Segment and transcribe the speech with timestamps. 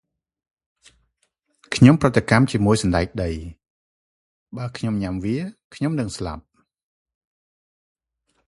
[1.75, 3.29] ខ្ញុំប្រតិកម្មជាមួយសណ្ដែកដី។
[4.55, 5.37] បេីខ្ញុំញ៉ាំវា
[5.75, 6.43] ខ្ញុំនឹងស្លាប់។